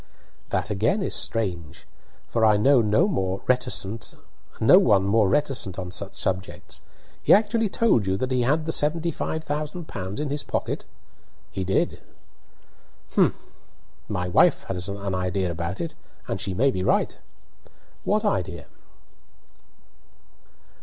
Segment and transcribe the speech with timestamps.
[0.49, 1.85] "That again is strange,
[2.27, 4.09] for I know no one more reticent
[5.77, 6.81] on such subjects.
[7.21, 10.85] He actually told you that he had the seventy five thousand pounds in his pocket?"
[11.51, 11.99] "He did."
[13.13, 13.37] "Humph!
[14.09, 15.93] My wife has an idea about it,
[16.27, 17.15] and she may be right"
[18.03, 18.65] "What idea?"